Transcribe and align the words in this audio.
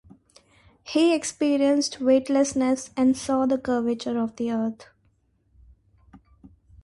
He 0.83 1.13
experienced 1.13 1.99
weightlessness 2.01 2.89
and 2.97 3.15
saw 3.15 3.45
the 3.45 3.59
curvature 3.59 4.17
of 4.17 4.35
the 4.35 4.51
Earth. 4.51 4.87